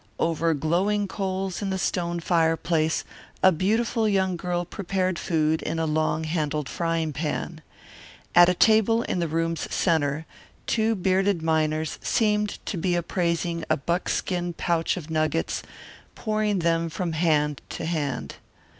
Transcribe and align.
Over 0.17 0.55
glowing 0.55 1.07
coals 1.07 1.61
in 1.61 1.69
the 1.69 1.77
stone 1.77 2.19
fireplace 2.21 3.03
a 3.43 3.51
beautiful 3.51 4.09
young 4.09 4.35
girl 4.35 4.65
prepared 4.65 5.19
food 5.19 5.61
in 5.61 5.77
a 5.77 5.85
long 5.85 6.23
handled 6.23 6.67
frying 6.67 7.13
pan. 7.13 7.61
At 8.33 8.49
a 8.49 8.55
table 8.55 9.03
in 9.03 9.19
the 9.19 9.27
room's 9.27 9.71
centre 9.71 10.25
two 10.65 10.95
bearded 10.95 11.43
miners 11.43 11.99
seemed 12.01 12.57
to 12.65 12.77
be 12.77 12.95
appraising 12.95 13.63
a 13.69 13.77
buckskin 13.77 14.53
pouch 14.53 14.97
of 14.97 15.11
nuggets, 15.11 15.61
pouring 16.15 16.57
them 16.65 16.89
from 16.89 17.11
hand 17.13 17.61
to 17.69 17.85
hand. 17.85 18.37